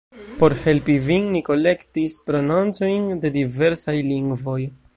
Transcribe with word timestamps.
Por 0.37 0.53
helpi 0.61 0.93
vin, 1.07 1.27
ni 1.35 1.41
kolektis 1.49 2.15
prononcojn 2.29 3.05
de 3.27 3.31
diversaj 3.37 3.95
lingvoj. 4.09 4.59